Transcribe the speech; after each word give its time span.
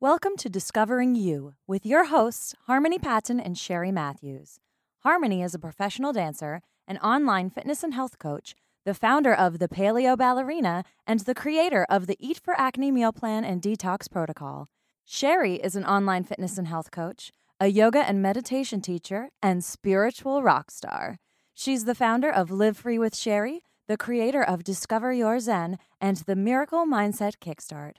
Welcome 0.00 0.36
to 0.36 0.48
Discovering 0.48 1.16
You 1.16 1.54
with 1.66 1.84
your 1.84 2.04
hosts, 2.04 2.54
Harmony 2.68 3.00
Patton 3.00 3.40
and 3.40 3.58
Sherry 3.58 3.90
Matthews. 3.90 4.60
Harmony 5.00 5.42
is 5.42 5.56
a 5.56 5.58
professional 5.58 6.12
dancer, 6.12 6.62
an 6.86 6.98
online 6.98 7.50
fitness 7.50 7.82
and 7.82 7.92
health 7.92 8.16
coach, 8.16 8.54
the 8.84 8.94
founder 8.94 9.34
of 9.34 9.58
the 9.58 9.66
Paleo 9.66 10.16
Ballerina, 10.16 10.84
and 11.04 11.18
the 11.18 11.34
creator 11.34 11.84
of 11.90 12.06
the 12.06 12.16
Eat 12.20 12.38
for 12.38 12.54
Acne 12.56 12.92
meal 12.92 13.12
plan 13.12 13.44
and 13.44 13.60
detox 13.60 14.08
protocol. 14.08 14.68
Sherry 15.04 15.56
is 15.56 15.74
an 15.74 15.84
online 15.84 16.22
fitness 16.22 16.58
and 16.58 16.68
health 16.68 16.92
coach, 16.92 17.32
a 17.58 17.66
yoga 17.66 18.08
and 18.08 18.22
meditation 18.22 18.80
teacher, 18.80 19.30
and 19.42 19.64
spiritual 19.64 20.44
rock 20.44 20.70
star. 20.70 21.18
She's 21.54 21.86
the 21.86 21.96
founder 21.96 22.30
of 22.30 22.52
Live 22.52 22.76
Free 22.76 23.00
with 23.00 23.16
Sherry, 23.16 23.62
the 23.88 23.96
creator 23.96 24.44
of 24.44 24.62
Discover 24.62 25.14
Your 25.14 25.40
Zen, 25.40 25.76
and 26.00 26.18
the 26.18 26.36
Miracle 26.36 26.86
Mindset 26.86 27.38
Kickstart. 27.40 27.94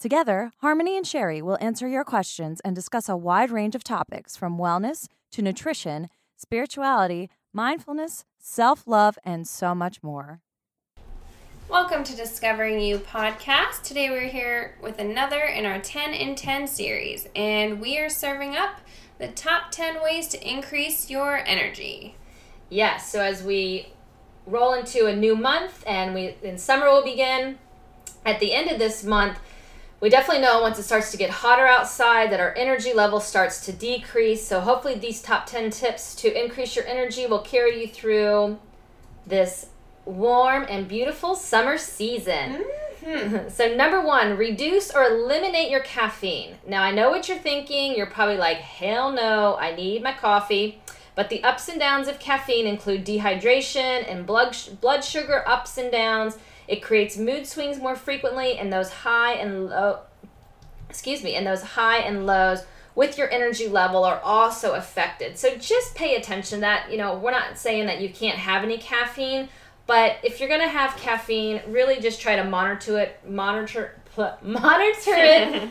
Together, 0.00 0.50
Harmony 0.62 0.96
and 0.96 1.06
Sherry 1.06 1.42
will 1.42 1.58
answer 1.60 1.86
your 1.86 2.04
questions 2.04 2.58
and 2.64 2.74
discuss 2.74 3.06
a 3.06 3.18
wide 3.18 3.50
range 3.50 3.74
of 3.74 3.84
topics 3.84 4.34
from 4.34 4.56
wellness 4.56 5.08
to 5.30 5.42
nutrition, 5.42 6.08
spirituality, 6.38 7.28
mindfulness, 7.52 8.24
self 8.38 8.86
love, 8.86 9.18
and 9.26 9.46
so 9.46 9.74
much 9.74 10.02
more. 10.02 10.40
Welcome 11.68 12.02
to 12.04 12.16
Discovering 12.16 12.80
You 12.80 12.96
podcast. 12.96 13.82
Today 13.82 14.08
we're 14.08 14.30
here 14.30 14.78
with 14.82 14.98
another 14.98 15.42
in 15.42 15.66
our 15.66 15.78
10 15.78 16.14
in 16.14 16.34
10 16.34 16.66
series, 16.66 17.28
and 17.36 17.78
we 17.78 17.98
are 17.98 18.08
serving 18.08 18.56
up 18.56 18.80
the 19.18 19.28
top 19.28 19.70
10 19.70 20.02
ways 20.02 20.28
to 20.28 20.50
increase 20.50 21.10
your 21.10 21.44
energy. 21.44 22.16
Yes, 22.70 23.12
so 23.12 23.20
as 23.20 23.42
we 23.42 23.92
roll 24.46 24.72
into 24.72 25.04
a 25.04 25.14
new 25.14 25.36
month 25.36 25.84
and 25.86 26.14
we 26.14 26.36
in 26.42 26.56
summer 26.56 26.86
will 26.86 27.04
begin, 27.04 27.58
at 28.24 28.40
the 28.40 28.54
end 28.54 28.70
of 28.70 28.78
this 28.78 29.04
month, 29.04 29.38
we 30.00 30.08
definitely 30.08 30.42
know 30.42 30.62
once 30.62 30.78
it 30.78 30.84
starts 30.84 31.10
to 31.10 31.18
get 31.18 31.30
hotter 31.30 31.66
outside 31.66 32.32
that 32.32 32.40
our 32.40 32.54
energy 32.56 32.92
level 32.94 33.20
starts 33.20 33.64
to 33.66 33.72
decrease. 33.72 34.46
So 34.46 34.60
hopefully 34.60 34.94
these 34.94 35.20
top 35.20 35.46
10 35.46 35.70
tips 35.70 36.14
to 36.16 36.42
increase 36.42 36.74
your 36.74 36.86
energy 36.86 37.26
will 37.26 37.40
carry 37.42 37.82
you 37.82 37.88
through 37.88 38.58
this 39.26 39.66
warm 40.06 40.66
and 40.68 40.88
beautiful 40.88 41.34
summer 41.34 41.76
season. 41.76 42.64
Mm-hmm. 43.04 43.48
so 43.50 43.74
number 43.74 44.00
1, 44.00 44.36
reduce 44.36 44.90
or 44.90 45.04
eliminate 45.04 45.70
your 45.70 45.80
caffeine. 45.80 46.56
Now 46.66 46.82
I 46.82 46.92
know 46.92 47.10
what 47.10 47.28
you're 47.28 47.38
thinking. 47.38 47.94
You're 47.94 48.06
probably 48.06 48.36
like, 48.36 48.58
"Hell 48.58 49.12
no, 49.12 49.56
I 49.56 49.74
need 49.74 50.02
my 50.02 50.12
coffee." 50.12 50.80
But 51.14 51.28
the 51.28 51.42
ups 51.42 51.68
and 51.68 51.78
downs 51.78 52.08
of 52.08 52.18
caffeine 52.18 52.66
include 52.66 53.04
dehydration 53.04 54.10
and 54.10 54.26
blood 54.26 54.56
blood 54.80 55.04
sugar 55.04 55.46
ups 55.46 55.76
and 55.76 55.90
downs 55.90 56.38
it 56.70 56.82
creates 56.82 57.16
mood 57.16 57.46
swings 57.46 57.78
more 57.78 57.96
frequently 57.96 58.56
and 58.56 58.72
those 58.72 58.90
high 58.90 59.34
and 59.34 59.68
low 59.68 60.00
excuse 60.90 61.22
me, 61.22 61.36
and 61.36 61.46
those 61.46 61.62
high 61.62 61.98
and 61.98 62.26
lows 62.26 62.64
with 62.94 63.16
your 63.16 63.30
energy 63.30 63.68
level 63.68 64.04
are 64.04 64.20
also 64.20 64.74
affected. 64.74 65.38
So 65.38 65.56
just 65.56 65.94
pay 65.94 66.16
attention 66.16 66.60
that, 66.60 66.90
you 66.90 66.98
know, 66.98 67.16
we're 67.16 67.30
not 67.30 67.56
saying 67.56 67.86
that 67.86 68.00
you 68.00 68.10
can't 68.10 68.36
have 68.36 68.64
any 68.64 68.76
caffeine, 68.76 69.48
but 69.86 70.16
if 70.22 70.40
you're 70.40 70.48
going 70.48 70.60
to 70.60 70.68
have 70.68 70.96
caffeine, 70.96 71.62
really 71.68 72.00
just 72.00 72.20
try 72.20 72.36
to 72.36 72.44
monitor 72.44 72.98
it, 72.98 73.20
monitor 73.26 73.96
monitor 74.42 75.14
it 75.14 75.70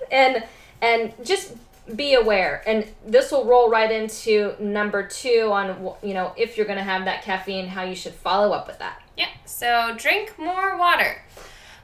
and 0.10 0.44
and 0.80 1.12
just 1.24 1.54
be 1.96 2.14
aware. 2.14 2.62
And 2.66 2.86
this 3.04 3.32
will 3.32 3.44
roll 3.44 3.68
right 3.68 3.90
into 3.90 4.54
number 4.60 5.06
2 5.06 5.50
on 5.52 5.94
you 6.02 6.14
know 6.14 6.32
if 6.36 6.56
you're 6.56 6.66
going 6.66 6.78
to 6.78 6.84
have 6.84 7.04
that 7.04 7.22
caffeine 7.22 7.66
how 7.66 7.82
you 7.82 7.96
should 7.96 8.14
follow 8.14 8.52
up 8.52 8.68
with 8.68 8.78
that 8.78 9.01
yeah, 9.16 9.28
so 9.44 9.94
drink 9.96 10.38
more 10.38 10.76
water. 10.76 11.22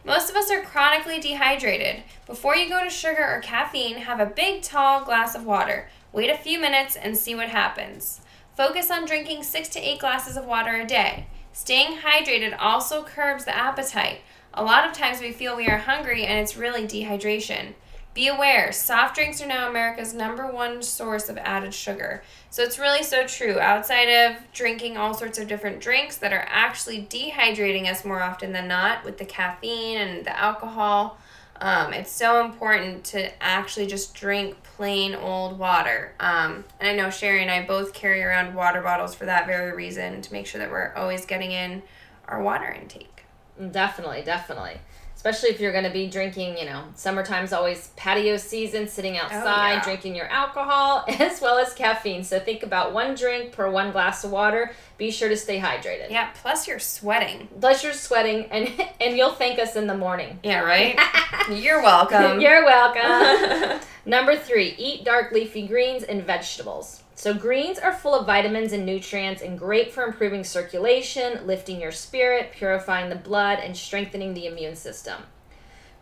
Most 0.05 0.31
of 0.31 0.37
us 0.37 0.51
are 0.51 0.63
chronically 0.63 1.21
dehydrated. 1.21 2.03
Before 2.27 2.57
you 2.57 2.69
go 2.69 2.83
to 2.83 2.91
sugar 2.91 3.23
or 3.23 3.41
caffeine, 3.41 3.99
have 3.99 4.21
a 4.21 4.27
big 4.27 4.63
tall 4.63 5.05
glass 5.05 5.35
of 5.35 5.45
water. 5.45 5.89
Wait 6.13 6.31
a 6.31 6.37
few 6.37 6.59
minutes 6.59 6.97
and 6.97 7.17
see 7.17 7.35
what 7.35 7.51
happens. 7.51 8.21
Focus 8.57 8.91
on 8.91 9.05
drinking 9.05 9.43
6 9.43 9.69
to 9.69 9.81
8 9.81 10.01
glasses 10.01 10.37
of 10.37 10.45
water 10.45 10.77
a 10.77 10.87
day. 10.87 11.27
Staying 11.53 11.99
hydrated 11.99 12.57
also 12.59 13.03
curbs 13.03 13.45
the 13.45 13.57
appetite. 13.57 14.21
A 14.55 14.65
lot 14.65 14.89
of 14.89 14.93
times 14.93 15.21
we 15.21 15.33
feel 15.33 15.57
we 15.57 15.69
are 15.69 15.79
hungry 15.79 16.25
and 16.25 16.39
it's 16.39 16.57
really 16.57 16.87
dehydration. 16.87 17.75
Be 18.15 18.27
aware, 18.27 18.73
soft 18.73 19.15
drinks 19.15 19.41
are 19.41 19.47
now 19.47 19.69
America's 19.69 20.13
number 20.13 20.51
one 20.51 20.83
source 20.83 21.29
of 21.29 21.39
added 21.39 21.73
sugar. 21.73 22.23
So 22.51 22.63
it's 22.63 22.79
really 22.79 23.05
so 23.05 23.27
true. 23.27 23.61
Outside 23.61 24.09
of 24.09 24.37
drinking 24.53 24.97
all 24.97 25.15
sorts 25.15 25.39
of 25.39 25.47
different 25.47 25.81
drinks 25.81 26.17
that 26.17 26.33
are 26.33 26.45
actually 26.49 27.03
dehydrating 27.03 27.87
us 27.89 28.05
more 28.05 28.21
often 28.21 28.53
than 28.53 28.67
not 28.67 29.05
with 29.05 29.19
the 29.19 29.25
caffeine 29.25 29.99
and 29.99 30.25
the 30.25 30.37
alcohol, 30.37 31.19
um, 31.61 31.93
it's 31.93 32.11
so 32.11 32.45
important 32.45 33.05
to 33.05 33.31
actually 33.43 33.87
just 33.87 34.15
drink 34.15 34.61
plain 34.63 35.15
old 35.15 35.59
water. 35.59 36.13
Um, 36.19 36.65
and 36.81 36.89
I 36.89 36.95
know 36.95 37.11
Sherry 37.11 37.43
and 37.43 37.51
I 37.51 37.67
both 37.67 37.93
carry 37.93 38.23
around 38.23 38.55
water 38.55 38.81
bottles 38.81 39.15
for 39.15 39.27
that 39.27 39.47
very 39.47 39.73
reason 39.73 40.23
to 40.23 40.33
make 40.33 40.47
sure 40.47 40.61
that 40.61 40.71
we're 40.71 40.93
always 40.95 41.25
getting 41.25 41.53
in 41.53 41.83
our 42.27 42.43
water 42.43 42.69
intake. 42.69 43.25
Definitely, 43.71 44.23
definitely 44.23 44.81
especially 45.29 45.55
if 45.55 45.61
you're 45.61 45.73
going 45.73 45.85
to 45.85 45.91
be 45.91 46.09
drinking, 46.09 46.57
you 46.57 46.65
know, 46.65 46.85
summertime's 46.95 47.53
always 47.53 47.89
patio 47.97 48.37
season, 48.37 48.89
sitting 48.89 49.17
oh, 49.17 49.21
outside, 49.23 49.73
oh, 49.73 49.75
yeah. 49.75 49.85
drinking 49.85 50.15
your 50.15 50.27
alcohol 50.27 51.05
as 51.09 51.41
well 51.41 51.59
as 51.59 51.75
caffeine. 51.75 52.25
So 52.25 52.39
think 52.39 52.63
about 52.63 52.93
one 52.93 53.15
drink 53.15 53.53
per 53.53 53.71
one 53.71 53.93
glass 53.93 54.25
of 54.25 54.31
water. 54.31 54.73
Be 54.97 55.11
sure 55.11 55.29
to 55.29 55.37
stay 55.37 55.61
hydrated. 55.61 56.11
Yeah, 56.11 56.31
plus 56.35 56.67
you're 56.67 56.79
sweating. 56.79 57.49
Plus 57.61 57.85
you're 57.85 57.93
sweating 57.93 58.47
and 58.51 58.69
and 59.01 59.17
you'll 59.17 59.33
thank 59.33 59.59
us 59.59 59.77
in 59.77 59.87
the 59.87 59.97
morning. 59.97 60.41
Yeah, 60.43 60.61
right? 60.61 60.99
you're 61.53 61.83
welcome. 61.83 62.41
you're 62.41 62.65
welcome. 62.65 63.81
Number 64.07 64.37
3, 64.37 64.75
eat 64.79 65.05
dark 65.05 65.33
leafy 65.33 65.67
greens 65.67 66.03
and 66.03 66.25
vegetables. 66.25 67.03
So, 67.19 67.35
greens 67.35 67.81
are 67.81 67.93
full 67.93 68.15
of 68.15 68.27
vitamins 68.27 68.73
and 68.73 68.87
nutrients 68.87 69.43
and 69.43 69.59
great 69.59 69.91
for 69.91 70.05
improving 70.05 70.45
circulation, 70.45 71.49
lifting 71.49 71.81
your 71.81 71.91
spirit, 71.91 72.53
purifying 72.53 73.11
the 73.11 73.17
blood, 73.17 73.59
and 73.59 73.77
strengthening 73.77 74.35
the 74.35 74.47
immune 74.47 74.77
system. 74.77 75.23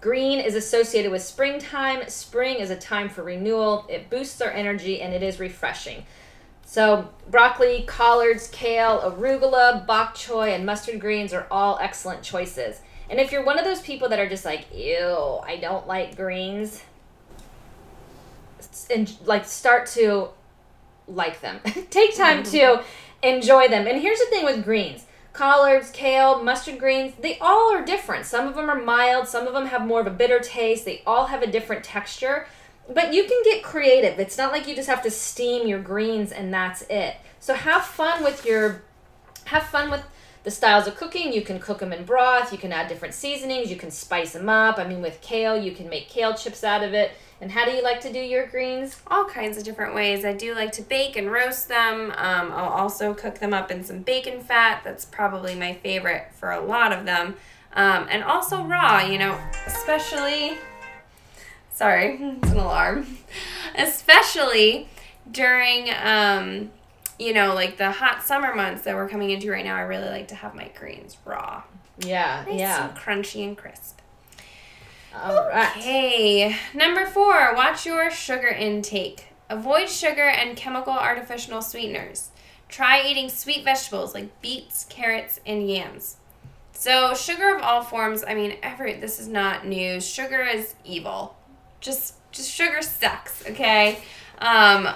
Green 0.03 0.39
is 0.39 0.55
associated 0.55 1.11
with 1.11 1.23
springtime. 1.23 2.07
Spring 2.11 2.57
is 2.57 2.69
a 2.69 2.77
time 2.77 3.09
for 3.09 3.23
renewal. 3.23 3.87
It 3.89 4.11
boosts 4.11 4.43
our 4.43 4.51
energy 4.51 5.01
and 5.01 5.15
it 5.15 5.23
is 5.23 5.41
refreshing. 5.41 6.05
So, 6.67 7.09
broccoli, 7.31 7.85
collards, 7.87 8.49
kale, 8.49 9.01
arugula, 9.01 9.87
bok 9.87 10.15
choy, 10.15 10.55
and 10.55 10.67
mustard 10.67 11.01
greens 11.01 11.33
are 11.33 11.47
all 11.51 11.79
excellent 11.81 12.25
choices. 12.25 12.83
And 13.09 13.19
if 13.19 13.33
you're 13.33 13.43
one 13.43 13.59
of 13.59 13.65
those 13.65 13.81
people 13.81 14.11
that 14.11 14.19
are 14.19 14.29
just 14.29 14.45
like, 14.45 14.67
ew, 14.71 15.41
I 15.43 15.57
don't 15.63 15.87
like 15.87 16.15
greens, 16.15 16.83
and 18.95 19.11
like 19.25 19.47
start 19.47 19.87
to 19.87 20.29
like 21.09 21.41
them. 21.41 21.61
Take 21.91 22.17
time 22.17 22.43
to 22.45 22.59
mm-hmm. 22.59 23.27
enjoy 23.27 23.69
them. 23.69 23.87
And 23.87 24.01
here's 24.01 24.19
the 24.19 24.27
thing 24.27 24.45
with 24.45 24.65
greens 24.65 25.05
collards, 25.33 25.91
kale, 25.91 26.43
mustard 26.43 26.79
greens, 26.79 27.13
they 27.21 27.39
all 27.41 27.71
are 27.73 27.85
different. 27.85 28.25
Some 28.25 28.49
of 28.49 28.55
them 28.55 28.71
are 28.71 28.81
mild, 28.81 29.29
some 29.29 29.47
of 29.47 29.53
them 29.53 29.67
have 29.67 29.87
more 29.87 30.01
of 30.01 30.07
a 30.07 30.11
bitter 30.11 30.41
taste, 30.41 30.87
they 30.87 31.03
all 31.07 31.27
have 31.27 31.43
a 31.43 31.47
different 31.47 31.85
texture. 31.85 32.47
But 32.93 33.13
you 33.13 33.25
can 33.25 33.43
get 33.45 33.63
creative. 33.63 34.19
It's 34.19 34.39
not 34.39 34.53
like 34.53 34.67
you 34.67 34.75
just 34.75 34.89
have 34.89 35.03
to 35.03 35.11
steam 35.11 35.67
your 35.67 35.81
greens 35.81 36.33
and 36.33 36.55
that's 36.55 36.83
it. 36.89 37.17
So 37.41 37.55
have 37.55 37.85
fun 37.85 38.25
with 38.25 38.47
your 38.47 38.83
have 39.45 39.65
fun 39.65 39.91
with 39.91 40.03
the 40.47 40.51
styles 40.53 40.87
of 40.87 40.95
cooking. 40.95 41.33
You 41.33 41.43
can 41.43 41.59
cook 41.59 41.81
them 41.81 41.93
in 41.93 42.05
broth, 42.05 42.53
you 42.53 42.59
can 42.59 42.73
add 42.73 42.87
different 42.87 43.15
seasonings, 43.15 43.69
you 43.69 43.75
can 43.75 43.91
spice 43.91 44.33
them 44.33 44.49
up. 44.49 44.79
I 44.79 44.87
mean 44.87 45.03
with 45.03 45.21
kale, 45.21 45.57
you 45.61 45.73
can 45.73 45.89
make 45.89 46.09
kale 46.09 46.35
chips 46.35 46.63
out 46.63 46.85
of 46.85 46.95
it. 46.95 47.11
And 47.41 47.51
how 47.51 47.65
do 47.65 47.73
you 47.73 47.83
like 47.83 48.01
to 48.03 48.13
do 48.13 48.21
your 48.21 48.47
greens? 48.47 49.03
All 49.09 49.25
kinds 49.25 49.59
of 49.59 49.65
different 49.65 49.93
ways. 49.93 50.25
I 50.25 50.35
do 50.35 50.55
like 50.55 50.71
to 50.73 50.83
bake 50.83 51.17
and 51.17 51.33
roast 51.33 51.67
them. 51.67 52.13
Um, 52.13 52.53
I'll 52.53 52.69
also 52.69 53.13
cook 53.13 53.41
them 53.41 53.53
up 53.53 53.73
in 53.73 53.83
some 53.83 54.03
bacon 54.03 54.41
fat. 54.41 54.83
That's 54.85 55.05
probably 55.05 55.57
my 55.57 55.75
favorite 55.75 56.29
for 56.33 56.53
a 56.53 56.61
lot 56.61 56.93
of 56.93 57.05
them. 57.05 57.35
Um, 57.75 58.07
and 58.09 58.23
also 58.23 58.63
raw, 58.63 59.05
you 59.05 59.19
know, 59.19 59.37
especially. 59.67 60.59
Sorry, 61.75 62.19
it's 62.21 62.53
an 62.53 62.59
alarm. 62.59 63.19
especially 63.75 64.89
during, 65.29 65.91
um, 66.01 66.71
you 67.19 67.33
know, 67.33 67.55
like 67.55 67.77
the 67.77 67.91
hot 67.91 68.23
summer 68.23 68.55
months 68.55 68.83
that 68.83 68.95
we're 68.95 69.09
coming 69.09 69.31
into 69.31 69.51
right 69.51 69.65
now. 69.65 69.77
I 69.77 69.83
really 69.83 70.09
like 70.09 70.29
to 70.29 70.35
have 70.35 70.55
my 70.55 70.71
greens 70.79 71.17
raw. 71.25 71.63
Yeah, 71.99 72.45
nice 72.47 72.59
yeah. 72.59 72.89
And 72.89 72.97
crunchy 72.99 73.47
and 73.47 73.57
crisp. 73.57 74.01
All 75.15 75.49
right. 75.49 75.77
Okay. 75.77 76.57
Number 76.75 77.07
four, 77.07 77.55
watch 77.55 77.87
your 77.87 78.11
sugar 78.11 78.49
intake. 78.49 79.29
Avoid 79.49 79.89
sugar 79.89 80.29
and 80.29 80.57
chemical 80.57 80.93
artificial 80.93 81.63
sweeteners. 81.63 82.31
Try 82.69 83.03
eating 83.07 83.29
sweet 83.29 83.65
vegetables 83.65 84.13
like 84.13 84.41
beets, 84.43 84.85
carrots, 84.89 85.41
and 85.47 85.71
yams. 85.71 86.17
So, 86.73 87.15
sugar 87.15 87.55
of 87.55 87.63
all 87.63 87.83
forms, 87.83 88.23
I 88.27 88.35
mean, 88.35 88.57
every 88.63 88.95
this 88.95 89.19
is 89.19 89.29
not 89.29 89.67
news. 89.67 90.07
Sugar 90.07 90.43
is 90.43 90.75
evil. 90.85 91.37
Just 91.81 92.15
just 92.33 92.51
sugar 92.51 92.83
sucks, 92.83 93.47
okay? 93.49 94.01
Um 94.39 94.89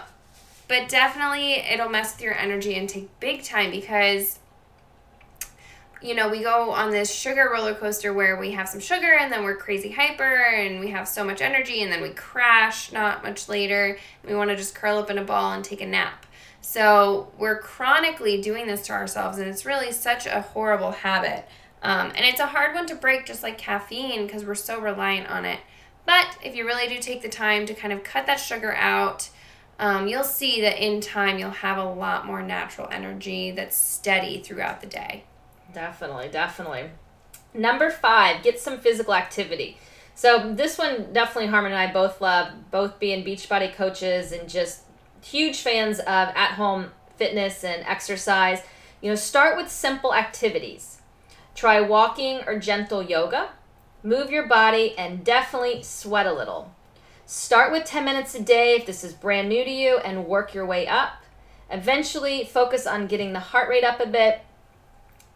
but 0.70 0.88
definitely 0.88 1.55
it'll 1.55 1.88
mess 1.88 2.14
with 2.14 2.22
your 2.22 2.38
energy 2.38 2.75
intake 2.75 3.11
big 3.19 3.43
time 3.43 3.72
because 3.72 4.38
you 6.00 6.14
know, 6.14 6.31
we 6.31 6.43
go 6.43 6.70
on 6.70 6.90
this 6.90 7.12
sugar 7.12 7.50
roller 7.52 7.75
coaster 7.75 8.14
where 8.14 8.38
we 8.38 8.52
have 8.52 8.69
some 8.69 8.81
sugar 8.81 9.19
and 9.20 9.31
then 9.31 9.43
we're 9.43 9.56
crazy 9.56 9.90
hyper 9.90 10.46
and 10.46 10.81
we 10.81 10.93
have 10.93 11.06
so 11.06 11.25
much 11.25 11.43
energy 11.43 11.82
and 11.82 11.93
then 11.93 12.00
we 12.00 12.08
crash 12.11 12.90
not 12.90 13.22
much 13.22 13.49
later. 13.49 13.99
We 14.25 14.34
want 14.34 14.49
to 14.49 14.56
just 14.56 14.75
curl 14.75 14.96
up 14.96 15.11
in 15.11 15.19
a 15.19 15.25
ball 15.25 15.52
and 15.52 15.62
take 15.62 15.82
a 15.82 15.87
nap. 15.87 16.25
So 16.62 17.32
we're 17.37 17.58
chronically 17.58 18.40
doing 18.40 18.67
this 18.67 18.87
to 18.87 18.93
ourselves 18.93 19.38
and 19.38 19.49
it's 19.49 19.67
really 19.67 19.93
such 19.93 20.25
a 20.25 20.40
horrible 20.40 20.93
habit. 20.93 21.46
Um, 21.82 22.12
and 22.14 22.25
it's 22.25 22.40
a 22.40 22.46
hard 22.46 22.75
one 22.75 22.87
to 22.87 22.94
break, 22.94 23.26
just 23.26 23.43
like 23.43 23.58
caffeine, 23.58 24.26
because 24.26 24.44
we're 24.44 24.55
so 24.55 24.81
reliant 24.81 25.28
on 25.28 25.44
it. 25.44 25.61
But 26.06 26.38
if 26.43 26.55
you 26.55 26.64
really 26.64 26.88
do 26.88 26.99
take 26.99 27.22
the 27.22 27.28
time 27.28 27.67
to 27.67 27.75
kind 27.75 27.93
of 27.93 28.05
cut 28.05 28.25
that 28.26 28.37
sugar 28.37 28.72
out, 28.75 29.28
um, 29.81 30.06
you'll 30.06 30.23
see 30.23 30.61
that 30.61 30.79
in 30.79 31.00
time 31.00 31.38
you'll 31.38 31.50
have 31.50 31.79
a 31.79 31.85
lot 31.85 32.27
more 32.27 32.43
natural 32.43 32.87
energy 32.93 33.50
that's 33.50 33.77
steady 33.77 34.41
throughout 34.41 34.81
the 34.81 34.87
day. 34.87 35.25
Definitely, 35.73 36.29
definitely. 36.29 36.91
Number 37.55 37.91
five, 37.91 38.43
get 38.43 38.61
some 38.61 38.79
physical 38.79 39.15
activity. 39.15 39.79
So 40.15 40.53
this 40.53 40.77
one 40.77 41.12
definitely 41.15 41.47
Harmon 41.47 41.73
and 41.73 41.81
I 41.81 41.93
both 41.93 42.21
love, 42.21 42.71
both 42.71 43.00
being 43.00 43.25
Beachbody 43.25 43.75
coaches 43.75 44.32
and 44.32 44.49
just 44.49 44.82
huge 45.23 45.62
fans 45.62 45.99
of 45.99 46.06
at-home 46.06 46.91
fitness 47.17 47.65
and 47.65 47.82
exercise. 47.87 48.61
You 49.00 49.09
know, 49.09 49.17
start 49.17 49.56
with 49.56 49.71
simple 49.71 50.15
activities. 50.15 50.99
Try 51.55 51.81
walking 51.81 52.43
or 52.47 52.59
gentle 52.59 53.03
yoga. 53.03 53.50
Move 54.03 54.31
your 54.31 54.47
body 54.47 54.94
and 54.99 55.25
definitely 55.25 55.82
sweat 55.82 56.27
a 56.27 56.32
little. 56.32 56.75
Start 57.32 57.71
with 57.71 57.85
10 57.85 58.05
minutes 58.05 58.35
a 58.35 58.43
day 58.43 58.75
if 58.75 58.87
this 58.87 59.05
is 59.05 59.12
brand 59.12 59.49
new 59.49 59.62
to 59.62 59.71
you 59.71 59.99
and 59.99 60.27
work 60.27 60.53
your 60.53 60.67
way 60.67 60.88
up. 60.88 61.23
Eventually, 61.71 62.43
focus 62.43 62.88
on 62.88 63.06
getting 63.06 63.32
the 63.32 63.38
heart 63.38 63.69
rate 63.69 63.85
up 63.85 64.00
a 64.00 64.06
bit 64.06 64.41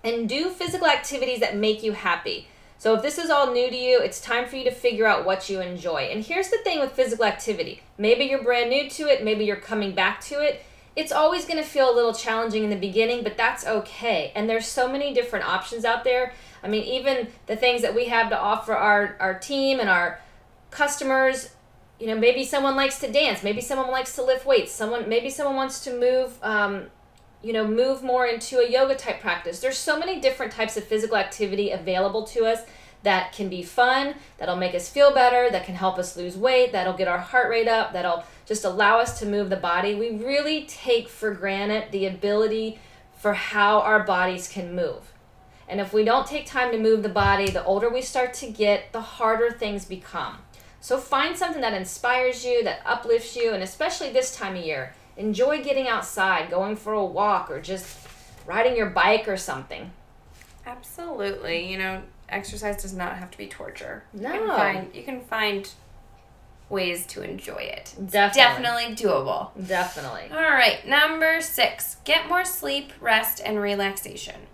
and 0.02 0.28
do 0.28 0.50
physical 0.50 0.88
activities 0.88 1.38
that 1.38 1.56
make 1.56 1.84
you 1.84 1.92
happy. 1.92 2.48
So, 2.78 2.94
if 2.96 3.02
this 3.02 3.16
is 3.16 3.30
all 3.30 3.52
new 3.52 3.70
to 3.70 3.76
you, 3.76 4.00
it's 4.00 4.20
time 4.20 4.48
for 4.48 4.56
you 4.56 4.64
to 4.64 4.72
figure 4.72 5.06
out 5.06 5.24
what 5.24 5.48
you 5.48 5.60
enjoy. 5.60 6.08
And 6.10 6.24
here's 6.24 6.48
the 6.48 6.58
thing 6.64 6.80
with 6.80 6.90
physical 6.90 7.26
activity 7.26 7.80
maybe 7.96 8.24
you're 8.24 8.42
brand 8.42 8.70
new 8.70 8.90
to 8.90 9.04
it, 9.04 9.22
maybe 9.22 9.44
you're 9.44 9.54
coming 9.54 9.94
back 9.94 10.20
to 10.22 10.40
it. 10.40 10.64
It's 10.96 11.12
always 11.12 11.44
going 11.44 11.62
to 11.62 11.68
feel 11.68 11.88
a 11.88 11.94
little 11.94 12.12
challenging 12.12 12.64
in 12.64 12.70
the 12.70 12.76
beginning, 12.76 13.22
but 13.22 13.36
that's 13.36 13.64
okay. 13.64 14.32
And 14.34 14.50
there's 14.50 14.66
so 14.66 14.90
many 14.90 15.14
different 15.14 15.46
options 15.46 15.84
out 15.84 16.02
there. 16.02 16.32
I 16.60 16.66
mean, 16.66 16.82
even 16.82 17.28
the 17.46 17.54
things 17.54 17.82
that 17.82 17.94
we 17.94 18.06
have 18.06 18.30
to 18.30 18.36
offer 18.36 18.72
our, 18.72 19.16
our 19.20 19.38
team 19.38 19.78
and 19.78 19.88
our 19.88 20.20
customers, 20.72 21.50
you 21.98 22.06
know, 22.06 22.16
maybe 22.16 22.44
someone 22.44 22.76
likes 22.76 22.98
to 23.00 23.10
dance, 23.10 23.42
maybe 23.42 23.60
someone 23.60 23.90
likes 23.90 24.14
to 24.16 24.22
lift 24.22 24.46
weights, 24.46 24.72
someone 24.72 25.08
maybe 25.08 25.30
someone 25.30 25.56
wants 25.56 25.84
to 25.84 25.98
move 25.98 26.38
um, 26.42 26.86
you 27.44 27.52
know, 27.52 27.66
move 27.66 28.02
more 28.02 28.26
into 28.26 28.58
a 28.58 28.68
yoga 28.68 28.94
type 28.94 29.20
practice. 29.20 29.60
There's 29.60 29.76
so 29.76 29.98
many 29.98 30.18
different 30.18 30.50
types 30.50 30.78
of 30.78 30.84
physical 30.84 31.18
activity 31.18 31.70
available 31.70 32.24
to 32.28 32.46
us 32.46 32.60
that 33.02 33.32
can 33.32 33.50
be 33.50 33.62
fun, 33.62 34.14
that'll 34.38 34.56
make 34.56 34.74
us 34.74 34.88
feel 34.88 35.12
better, 35.12 35.50
that 35.50 35.66
can 35.66 35.74
help 35.74 35.98
us 35.98 36.16
lose 36.16 36.38
weight, 36.38 36.72
that'll 36.72 36.96
get 36.96 37.06
our 37.06 37.18
heart 37.18 37.50
rate 37.50 37.68
up, 37.68 37.92
that'll 37.92 38.24
just 38.46 38.64
allow 38.64 38.98
us 38.98 39.18
to 39.18 39.26
move 39.26 39.50
the 39.50 39.56
body. 39.56 39.94
We 39.94 40.16
really 40.16 40.64
take 40.64 41.10
for 41.10 41.34
granted 41.34 41.92
the 41.92 42.06
ability 42.06 42.78
for 43.14 43.34
how 43.34 43.80
our 43.80 44.02
bodies 44.04 44.48
can 44.48 44.74
move. 44.74 45.12
And 45.68 45.80
if 45.80 45.92
we 45.92 46.02
don't 46.02 46.26
take 46.26 46.46
time 46.46 46.72
to 46.72 46.78
move 46.78 47.02
the 47.02 47.10
body, 47.10 47.50
the 47.50 47.64
older 47.64 47.90
we 47.90 48.00
start 48.00 48.32
to 48.34 48.50
get, 48.50 48.92
the 48.92 49.02
harder 49.02 49.50
things 49.50 49.84
become. 49.84 50.38
So 50.84 50.98
find 50.98 51.34
something 51.34 51.62
that 51.62 51.72
inspires 51.72 52.44
you, 52.44 52.62
that 52.64 52.82
uplifts 52.84 53.34
you, 53.34 53.54
and 53.54 53.62
especially 53.62 54.10
this 54.10 54.36
time 54.36 54.54
of 54.54 54.62
year 54.62 54.92
Enjoy 55.16 55.62
getting 55.62 55.86
outside, 55.86 56.50
going 56.50 56.76
for 56.76 56.92
a 56.92 57.04
walk, 57.04 57.50
or 57.50 57.60
just 57.60 57.96
riding 58.46 58.76
your 58.76 58.90
bike 58.90 59.28
or 59.28 59.36
something. 59.36 59.92
Absolutely. 60.66 61.70
You 61.70 61.78
know, 61.78 62.02
exercise 62.28 62.82
does 62.82 62.92
not 62.92 63.16
have 63.16 63.30
to 63.30 63.38
be 63.38 63.46
torture. 63.46 64.04
No. 64.12 64.32
You 64.32 64.40
can 64.40 64.48
find, 64.48 64.94
you 64.94 65.02
can 65.04 65.20
find 65.20 65.70
ways 66.68 67.06
to 67.06 67.22
enjoy 67.22 67.58
it. 67.58 67.94
Definitely. 68.10 68.42
Definitely 68.42 68.96
doable. 68.96 69.68
Definitely. 69.68 70.30
All 70.32 70.42
right, 70.42 70.86
number 70.86 71.40
six 71.40 71.96
get 72.04 72.28
more 72.28 72.44
sleep, 72.44 72.92
rest, 73.00 73.40
and 73.44 73.60
relaxation. 73.60 74.48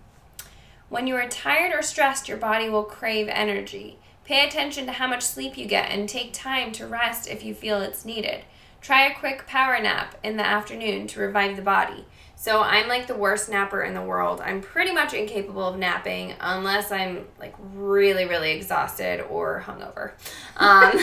When 0.89 1.07
you 1.07 1.15
are 1.15 1.27
tired 1.27 1.73
or 1.73 1.81
stressed, 1.81 2.27
your 2.29 2.37
body 2.37 2.69
will 2.69 2.83
crave 2.83 3.27
energy. 3.29 3.97
Pay 4.23 4.47
attention 4.47 4.85
to 4.85 4.91
how 4.91 5.07
much 5.07 5.23
sleep 5.23 5.57
you 5.57 5.65
get 5.65 5.89
and 5.89 6.07
take 6.07 6.33
time 6.33 6.71
to 6.73 6.87
rest 6.87 7.27
if 7.27 7.43
you 7.43 7.53
feel 7.53 7.81
it's 7.81 8.05
needed. 8.05 8.43
Try 8.81 9.05
a 9.05 9.15
quick 9.15 9.45
power 9.47 9.79
nap 9.79 10.15
in 10.23 10.37
the 10.37 10.45
afternoon 10.45 11.07
to 11.07 11.19
revive 11.19 11.55
the 11.55 11.61
body. 11.61 12.05
So 12.35 12.61
I'm 12.63 12.87
like 12.87 13.05
the 13.05 13.15
worst 13.15 13.49
napper 13.49 13.83
in 13.83 13.93
the 13.93 14.01
world. 14.01 14.41
I'm 14.41 14.61
pretty 14.61 14.91
much 14.91 15.13
incapable 15.13 15.67
of 15.67 15.77
napping 15.77 16.33
unless 16.39 16.91
I'm 16.91 17.27
like 17.39 17.53
really, 17.73 18.25
really 18.25 18.51
exhausted 18.51 19.21
or 19.29 19.63
hungover. 19.63 20.13
Um, 20.57 20.93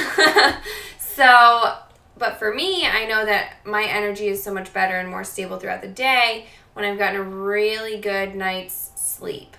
so, 0.99 1.77
but 2.17 2.41
for 2.41 2.53
me, 2.53 2.87
I 2.87 3.07
know 3.07 3.25
that 3.25 3.59
my 3.65 3.85
energy 3.85 4.27
is 4.27 4.43
so 4.43 4.53
much 4.53 4.73
better 4.73 4.97
and 4.97 5.09
more 5.09 5.23
stable 5.23 5.59
throughout 5.59 5.81
the 5.81 5.87
day 5.87 6.47
when 6.73 6.85
I've 6.85 6.99
gotten 6.99 7.21
a 7.21 7.23
really 7.23 8.01
good 8.01 8.35
night's 8.35 8.91
sleep. 8.97 9.57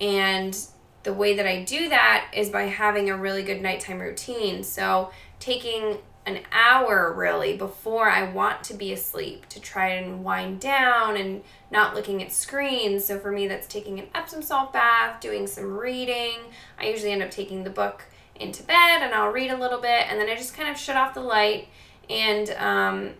And 0.00 0.58
the 1.02 1.14
way 1.14 1.34
that 1.36 1.46
I 1.46 1.64
do 1.64 1.88
that 1.88 2.30
is 2.34 2.50
by 2.50 2.64
having 2.64 3.08
a 3.08 3.16
really 3.16 3.42
good 3.42 3.62
nighttime 3.62 4.00
routine. 4.00 4.62
So, 4.62 5.10
taking 5.38 5.98
an 6.26 6.40
hour 6.52 7.12
really 7.12 7.56
before 7.56 8.08
I 8.08 8.30
want 8.30 8.62
to 8.64 8.74
be 8.74 8.92
asleep 8.92 9.46
to 9.48 9.60
try 9.60 9.88
and 9.88 10.22
wind 10.22 10.60
down 10.60 11.16
and 11.16 11.42
not 11.70 11.94
looking 11.94 12.22
at 12.22 12.30
screens. 12.30 13.04
So 13.06 13.18
for 13.18 13.32
me, 13.32 13.48
that's 13.48 13.66
taking 13.66 13.98
an 13.98 14.06
Epsom 14.14 14.42
salt 14.42 14.72
bath, 14.72 15.20
doing 15.20 15.46
some 15.46 15.78
reading. 15.78 16.36
I 16.78 16.88
usually 16.88 17.12
end 17.12 17.22
up 17.22 17.30
taking 17.30 17.64
the 17.64 17.70
book 17.70 18.04
into 18.36 18.62
bed 18.62 19.02
and 19.02 19.14
I'll 19.14 19.32
read 19.32 19.50
a 19.50 19.56
little 19.56 19.80
bit 19.80 20.06
and 20.08 20.20
then 20.20 20.28
I 20.28 20.36
just 20.36 20.54
kind 20.54 20.68
of 20.68 20.76
shut 20.76 20.96
off 20.96 21.14
the 21.14 21.20
light. 21.20 21.68
And 22.08 22.50
um, 22.50 23.10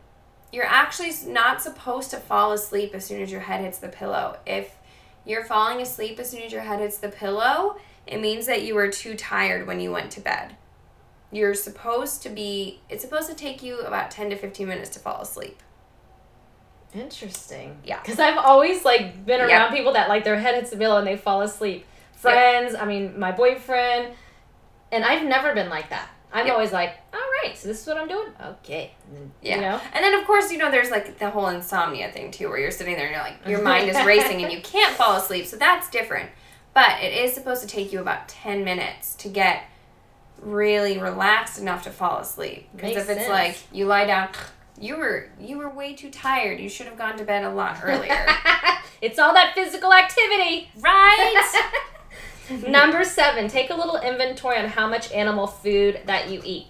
you're 0.53 0.65
actually 0.65 1.12
not 1.26 1.62
supposed 1.62 2.11
to 2.11 2.19
fall 2.19 2.53
asleep 2.53 2.94
as 2.94 3.05
soon 3.06 3.23
as 3.23 3.33
your 3.33 3.41
head 3.41 3.62
hits 3.62 3.79
the 3.79 3.88
pillow. 3.88 4.38
If 4.47 4.75
you're 5.25 5.44
falling 5.44 5.81
asleep 5.81 6.19
as 6.19 6.31
soon 6.31 6.43
as 6.43 6.52
your 6.52 6.62
head 6.62 6.81
hits 6.81 6.99
the 6.99 7.08
pillow, 7.08 7.76
it 8.06 8.20
means 8.20 8.46
that 8.46 8.62
you 8.62 8.75
were 8.75 8.88
too 8.88 9.14
tired 9.14 9.67
when 9.67 9.81
you 9.81 9.93
went 9.93 10.11
to 10.12 10.20
bed. 10.20 10.56
You're 11.32 11.55
supposed 11.55 12.22
to 12.22 12.28
be 12.28 12.81
it's 12.88 13.02
supposed 13.02 13.28
to 13.28 13.34
take 13.34 13.62
you 13.62 13.81
about 13.81 14.11
10 14.11 14.31
to 14.31 14.37
15 14.37 14.67
minutes 14.67 14.90
to 14.90 14.99
fall 14.99 15.20
asleep. 15.20 15.62
Interesting. 16.93 17.76
Yeah. 17.84 18.00
Because 18.00 18.19
i've 18.19 18.38
always 18.38 18.84
like 18.84 19.25
been 19.25 19.40
around 19.40 19.49
yep. 19.49 19.70
people 19.70 19.93
that 19.93 20.08
like 20.08 20.25
their 20.25 20.38
head 20.38 20.56
hits 20.56 20.70
the 20.70 20.76
pillow 20.76 20.99
and 20.99 21.06
they 21.06 21.17
fall 21.17 21.43
asleep. 21.43 21.87
Friends 22.12 22.73
yep. 22.73 22.82
i 22.82 22.84
mean 22.84 23.19
my 23.19 23.31
boyfriend. 23.31 24.14
And 24.90 25.05
i've 25.05 25.25
never 25.25 25.55
been 25.55 25.69
like 25.69 25.90
that. 25.90 26.08
I'm 26.32 26.46
yep. 26.46 26.55
always 26.55 26.73
like 26.73 26.94
all 27.12 27.20
right 27.42 27.56
so 27.56 27.69
this 27.69 27.81
is 27.81 27.87
what 27.87 27.96
i'm 27.96 28.08
doing 28.08 28.28
okay 28.44 28.92
then, 29.12 29.32
yeah 29.42 29.54
you 29.54 29.60
know? 29.60 29.81
and 29.94 30.04
then 30.04 30.14
of 30.14 30.26
course 30.26 30.50
you 30.50 30.59
know 30.59 30.70
there's 30.70 30.90
like 30.90 31.18
the 31.18 31.30
whole 31.30 31.49
insomnia 31.49 32.11
thing 32.12 32.30
too 32.30 32.49
where 32.49 32.59
you're 32.59 32.70
sitting 32.70 32.94
there 32.97 33.06
and 33.06 33.14
you're 33.14 33.23
like 33.23 33.47
your 33.47 33.62
mind 33.62 33.88
is 33.88 33.97
racing 34.06 34.42
and 34.42 34.52
you 34.52 34.61
can't 34.61 34.94
fall 34.97 35.16
asleep 35.16 35.47
so 35.47 35.56
that's 35.56 35.90
different 35.90 36.30
but 36.75 37.02
it 37.02 37.12
is 37.12 37.35
supposed 37.35 37.62
to 37.62 37.66
take 37.66 37.92
you 37.92 38.00
about 38.00 38.28
10 38.28 38.64
minutes 38.64 39.14
to 39.16 39.28
get 39.28 39.64
really 40.40 40.99
relaxed 40.99 41.59
enough 41.59 41.85
to 41.85 41.90
fall 41.90 42.18
asleep. 42.18 42.68
Because 42.75 42.97
if 42.97 43.11
it's 43.11 43.20
sense. 43.20 43.28
like 43.28 43.59
you 43.73 43.87
lie 43.87 44.06
down, 44.06 44.28
you 44.78 44.97
were 44.97 45.28
you 45.38 45.59
were 45.59 45.68
way 45.68 45.94
too 45.94 46.11
tired. 46.11 46.61
You 46.61 46.68
should 46.68 46.87
have 46.87 46.97
gone 46.97 47.18
to 47.18 47.25
bed 47.25 47.44
a 47.44 47.50
lot 47.50 47.80
earlier. 47.82 48.26
it's 49.00 49.18
all 49.18 49.35
that 49.35 49.52
physical 49.54 49.92
activity, 49.92 50.70
right? 50.78 51.66
Number 52.66 53.04
seven, 53.04 53.49
take 53.49 53.70
a 53.70 53.75
little 53.75 54.00
inventory 54.00 54.59
on 54.59 54.68
how 54.68 54.88
much 54.88 55.12
animal 55.12 55.47
food 55.47 56.00
that 56.06 56.30
you 56.30 56.40
eat. 56.44 56.68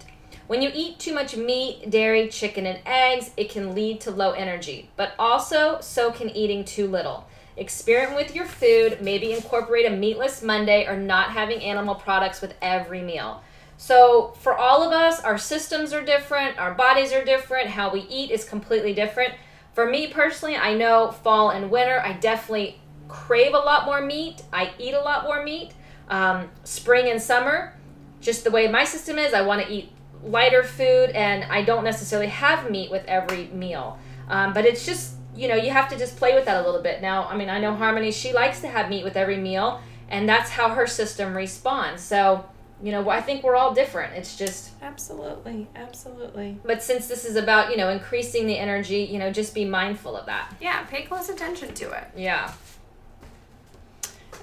When 0.51 0.61
you 0.61 0.69
eat 0.73 0.99
too 0.99 1.13
much 1.13 1.37
meat, 1.37 1.89
dairy, 1.89 2.27
chicken, 2.27 2.65
and 2.65 2.79
eggs, 2.85 3.31
it 3.37 3.49
can 3.49 3.73
lead 3.73 4.01
to 4.01 4.11
low 4.11 4.31
energy, 4.31 4.89
but 4.97 5.13
also 5.17 5.77
so 5.79 6.11
can 6.11 6.29
eating 6.29 6.65
too 6.65 6.87
little. 6.87 7.25
Experiment 7.55 8.17
with 8.17 8.35
your 8.35 8.43
food, 8.43 8.97
maybe 9.01 9.31
incorporate 9.31 9.85
a 9.85 9.95
meatless 9.95 10.43
Monday 10.43 10.85
or 10.87 10.97
not 10.97 11.29
having 11.29 11.61
animal 11.61 11.95
products 11.95 12.41
with 12.41 12.53
every 12.61 13.01
meal. 13.01 13.41
So, 13.77 14.33
for 14.41 14.53
all 14.57 14.83
of 14.83 14.91
us, 14.91 15.21
our 15.21 15.37
systems 15.37 15.93
are 15.93 16.03
different, 16.03 16.59
our 16.59 16.73
bodies 16.73 17.13
are 17.13 17.23
different, 17.23 17.69
how 17.69 17.89
we 17.89 18.01
eat 18.09 18.29
is 18.29 18.43
completely 18.43 18.93
different. 18.93 19.33
For 19.71 19.89
me 19.89 20.07
personally, 20.07 20.57
I 20.57 20.73
know 20.73 21.11
fall 21.11 21.51
and 21.51 21.71
winter, 21.71 22.01
I 22.01 22.11
definitely 22.11 22.77
crave 23.07 23.53
a 23.53 23.57
lot 23.57 23.85
more 23.85 24.01
meat, 24.01 24.43
I 24.51 24.73
eat 24.77 24.95
a 24.95 25.01
lot 25.01 25.23
more 25.23 25.45
meat. 25.45 25.71
Um, 26.09 26.49
spring 26.65 27.09
and 27.09 27.21
summer, 27.21 27.73
just 28.19 28.43
the 28.43 28.51
way 28.51 28.67
my 28.67 28.83
system 28.83 29.17
is, 29.17 29.33
I 29.33 29.43
want 29.43 29.65
to 29.65 29.71
eat 29.71 29.93
lighter 30.23 30.63
food 30.63 31.09
and 31.11 31.43
I 31.45 31.63
don't 31.63 31.83
necessarily 31.83 32.27
have 32.27 32.69
meat 32.69 32.91
with 32.91 33.05
every 33.05 33.47
meal. 33.47 33.97
Um, 34.29 34.53
but 34.53 34.65
it's 34.65 34.85
just, 34.85 35.15
you 35.35 35.47
know, 35.47 35.55
you 35.55 35.71
have 35.71 35.89
to 35.89 35.97
just 35.97 36.17
play 36.17 36.33
with 36.33 36.45
that 36.45 36.63
a 36.63 36.65
little 36.65 36.81
bit. 36.81 37.01
Now, 37.01 37.25
I 37.25 37.35
mean, 37.35 37.49
I 37.49 37.59
know 37.59 37.75
Harmony, 37.75 38.11
she 38.11 38.33
likes 38.33 38.61
to 38.61 38.67
have 38.67 38.89
meat 38.89 39.03
with 39.03 39.17
every 39.17 39.37
meal, 39.37 39.81
and 40.09 40.27
that's 40.27 40.49
how 40.51 40.69
her 40.69 40.87
system 40.87 41.35
responds. 41.35 42.01
So, 42.01 42.45
you 42.83 42.91
know, 42.91 43.09
I 43.09 43.21
think 43.21 43.43
we're 43.43 43.55
all 43.55 43.73
different. 43.73 44.13
It's 44.15 44.37
just 44.37 44.71
absolutely, 44.81 45.67
absolutely. 45.75 46.59
But 46.65 46.81
since 46.81 47.07
this 47.07 47.25
is 47.25 47.35
about 47.35 47.69
you 47.69 47.77
know 47.77 47.89
increasing 47.89 48.47
the 48.47 48.57
energy, 48.57 49.03
you 49.03 49.19
know, 49.19 49.31
just 49.31 49.53
be 49.53 49.65
mindful 49.65 50.17
of 50.17 50.25
that. 50.25 50.55
Yeah, 50.59 50.83
pay 50.85 51.03
close 51.03 51.29
attention 51.29 51.73
to 51.75 51.91
it. 51.91 52.05
Yeah. 52.15 52.51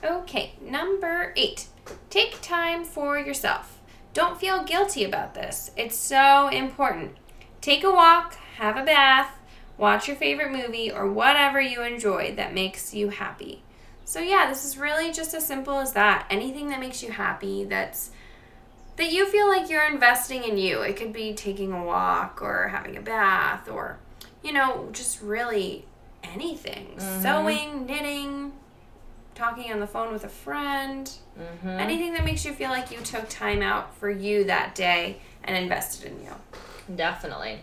Okay, 0.05 0.53
number 0.61 1.33
eight. 1.37 1.67
Take 2.11 2.41
time 2.41 2.85
for 2.85 3.19
yourself. 3.19 3.78
Don't 4.15 4.41
feel 4.41 4.65
guilty 4.65 5.05
about 5.05 5.35
this. 5.35 5.71
It's 5.77 5.97
so 5.97 6.49
important. 6.49 7.17
Take 7.61 7.85
a 7.85 7.91
walk, 7.91 8.35
have 8.57 8.77
a 8.77 8.85
bath, 8.85 9.39
watch 9.77 10.09
your 10.09 10.17
favorite 10.17 10.53
movie, 10.53 10.91
or 10.91 11.11
whatever 11.11 11.61
you 11.61 11.83
enjoy 11.83 12.35
that 12.37 12.55
makes 12.55 12.95
you 12.95 13.11
happy. 13.11 13.63
So 14.05 14.21
yeah, 14.21 14.49
this 14.49 14.65
is 14.65 14.79
really 14.79 15.13
just 15.13 15.35
as 15.35 15.47
simple 15.47 15.79
as 15.79 15.93
that. 15.93 16.27
Anything 16.31 16.69
that 16.69 16.81
makes 16.81 17.03
you 17.03 17.13
happy, 17.13 17.65
that's 17.65 18.11
that 18.97 19.13
you 19.13 19.27
feel 19.27 19.49
like 19.49 19.71
you're 19.71 19.89
investing 19.89 20.43
in 20.45 20.59
you. 20.59 20.81
It 20.81 20.97
could 20.97 21.13
be 21.13 21.35
taking 21.35 21.73
a 21.73 21.85
walk 21.85 22.41
or 22.43 22.69
having 22.69 22.97
a 22.97 23.03
bath 23.03 23.69
or 23.69 23.99
you 24.43 24.53
know, 24.53 24.89
just 24.93 25.21
really 25.21 25.85
anything. 26.23 26.87
Mm-hmm. 26.97 27.23
Sewing, 27.23 27.87
knitting, 27.87 28.53
talking 29.39 29.73
on 29.73 29.79
the 29.79 29.87
phone 29.87 30.13
with 30.13 30.25
a 30.25 30.29
friend. 30.29 31.11
Mm-hmm. 31.39 31.69
Anything 31.69 32.13
that 32.15 32.25
makes 32.25 32.45
you 32.45 32.53
feel 32.53 32.71
like 32.71 32.91
you 32.91 32.99
took 32.99 33.29
time 33.29 33.63
out 33.63 33.95
for 33.97 34.11
you 34.11 34.45
that 34.45 34.75
day 34.75 35.21
and 35.45 35.57
invested 35.57 36.11
in 36.11 36.25
you. 36.25 36.33
Definitely. 36.95 37.61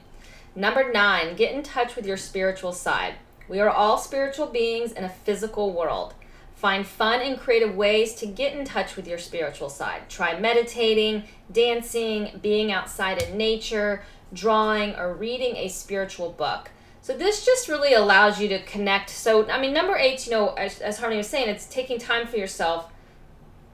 Number 0.55 0.89
nine, 0.91 1.35
get 1.35 1.53
in 1.53 1.63
touch 1.63 1.97
with 1.97 2.05
your 2.05 2.15
spiritual 2.15 2.71
side. 2.71 3.15
We 3.49 3.59
are 3.59 3.69
all 3.69 3.97
spiritual 3.97 4.47
beings 4.47 4.93
in 4.93 5.03
a 5.03 5.09
physical 5.09 5.73
world. 5.73 6.13
Find 6.55 6.87
fun 6.87 7.19
and 7.19 7.37
creative 7.37 7.75
ways 7.75 8.15
to 8.15 8.25
get 8.25 8.55
in 8.55 8.63
touch 8.63 8.95
with 8.95 9.05
your 9.05 9.17
spiritual 9.17 9.69
side. 9.69 10.09
Try 10.09 10.39
meditating, 10.39 11.23
dancing, 11.51 12.39
being 12.41 12.71
outside 12.71 13.21
in 13.21 13.37
nature, 13.37 14.03
drawing, 14.31 14.95
or 14.95 15.13
reading 15.13 15.57
a 15.57 15.67
spiritual 15.67 16.31
book. 16.31 16.71
So 17.05 17.15
this 17.15 17.45
just 17.45 17.69
really 17.69 17.93
allows 17.93 18.41
you 18.41 18.47
to 18.47 18.63
connect. 18.63 19.11
So 19.11 19.47
I 19.47 19.61
mean, 19.61 19.73
number 19.73 19.95
eight, 19.95 20.25
you 20.25 20.31
know, 20.31 20.55
as, 20.55 20.79
as 20.79 20.97
Harmony 20.97 21.17
was 21.17 21.29
saying, 21.29 21.47
it's 21.47 21.67
taking 21.67 21.99
time 21.99 22.25
for 22.25 22.37
yourself, 22.37 22.89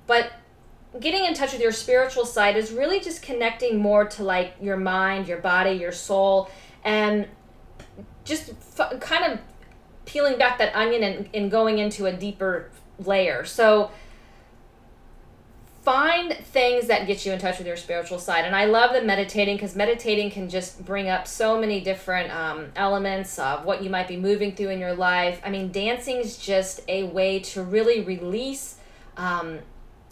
but 0.06 0.34
getting 1.00 1.24
in 1.24 1.34
touch 1.34 1.54
with 1.54 1.62
your 1.62 1.72
spiritual 1.72 2.26
side 2.26 2.58
is 2.58 2.74
really 2.74 3.00
just 3.00 3.22
connecting 3.22 3.80
more 3.80 4.04
to 4.04 4.26
like 4.26 4.56
your 4.60 4.76
mind, 4.76 5.30
your 5.30 5.38
body, 5.38 5.72
your 5.72 5.94
soul, 5.94 6.50
and 6.84 7.26
just 8.26 8.52
f- 8.78 9.00
kind 9.00 9.32
of 9.32 9.40
peeling 10.04 10.38
back 10.38 10.58
that 10.58 10.76
onion 10.76 11.02
and, 11.02 11.30
and 11.34 11.50
going 11.50 11.80
into 11.80 12.08
a 12.08 12.12
deeper 12.12 12.70
layer. 13.00 13.46
So 13.46 13.92
find 15.82 16.34
things 16.34 16.88
that 16.88 17.08
get 17.08 17.26
you 17.26 17.32
in 17.32 17.40
touch 17.40 17.58
with 17.58 17.66
your 17.66 17.76
spiritual 17.76 18.20
side. 18.20 18.46
And 18.46 18.56
I 18.56 18.66
love 18.66 18.94
the 18.94 19.02
meditating 19.02 19.56
because 19.56 19.76
meditating 19.76 20.30
can 20.30 20.48
just 20.48 20.86
bring 20.86 21.10
up 21.10 21.28
so 21.28 21.60
many 21.60 21.82
different 21.82 22.32
um, 22.32 22.68
elements 22.76 23.40
of 23.40 23.66
what 23.66 23.84
you 23.84 23.90
might 23.90 24.08
be 24.08 24.16
moving 24.16 24.56
through 24.56 24.70
in 24.70 24.80
your 24.80 24.94
life. 24.94 25.42
I 25.44 25.50
mean, 25.50 25.72
dancing 25.72 26.18
is 26.18 26.38
just 26.38 26.82
a 26.88 27.04
way 27.04 27.40
to 27.40 27.64
really 27.64 28.02
release 28.02 28.78
um, 29.18 29.60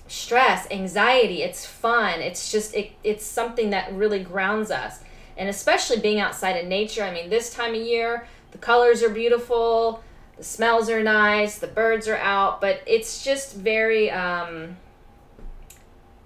stress, 0.08 0.68
anxiety. 0.72 1.44
It's 1.44 1.68
fun. 1.68 2.20
It's 2.20 2.52
just, 2.52 2.74
it, 2.74 2.94
it's 3.04 3.24
something 3.24 3.70
that 3.70 3.94
really 3.94 4.24
grounds 4.24 4.72
us. 4.72 5.02
And 5.38 5.50
especially 5.50 6.00
being 6.00 6.20
outside 6.20 6.58
in 6.58 6.68
nature. 6.68 7.04
I 7.04 7.14
mean, 7.14 7.30
this 7.30 7.54
time 7.54 7.76
of 7.76 7.82
year, 7.82 8.28
the 8.52 8.58
colors 8.58 9.04
are 9.04 9.10
beautiful, 9.10 10.04
the 10.36 10.44
smells 10.44 10.90
are 10.90 11.04
nice, 11.04 11.60
the 11.60 11.68
birds 11.68 12.08
are 12.08 12.18
out, 12.18 12.60
but 12.60 12.82
it's 12.88 13.24
just 13.24 13.56
very, 13.56 14.10
um, 14.10 14.76